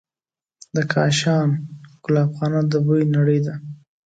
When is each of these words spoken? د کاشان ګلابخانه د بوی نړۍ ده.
د 0.75 0.77
کاشان 0.93 1.49
ګلابخانه 2.03 2.61
د 2.71 2.73
بوی 2.85 3.03
نړۍ 3.15 3.39
ده. 3.45 3.55